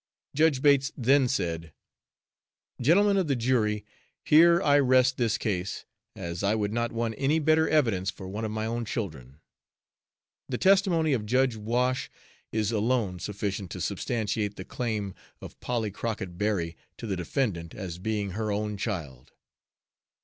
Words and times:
Judge 0.33 0.63
Bates 0.63 0.91
then 0.97 1.27
said: 1.27 1.73
"Gentlemen 2.81 3.17
of 3.17 3.27
the 3.27 3.35
jury, 3.35 3.85
here 4.25 4.59
I 4.59 4.79
rest 4.79 5.17
this 5.17 5.37
case, 5.37 5.85
as 6.15 6.41
I 6.41 6.55
would 6.55 6.73
not 6.73 6.91
want 6.91 7.13
any 7.19 7.37
better 7.37 7.69
evidence 7.69 8.09
for 8.09 8.27
one 8.27 8.43
of 8.43 8.49
my 8.49 8.65
own 8.65 8.83
children. 8.83 9.37
The 10.49 10.57
testimony 10.57 11.13
of 11.13 11.27
Judge 11.27 11.55
Wash 11.55 12.09
is 12.51 12.71
alone 12.71 13.19
sufficient 13.19 13.69
to 13.69 13.79
substantiate 13.79 14.55
the 14.55 14.65
claim 14.65 15.13
of 15.39 15.59
Polly 15.59 15.91
Crockett 15.91 16.35
Berry 16.35 16.75
to 16.97 17.05
the 17.05 17.15
defendant 17.15 17.75
as 17.75 17.99
being 17.99 18.31
her 18.31 18.51
own 18.51 18.77
child." 18.77 19.33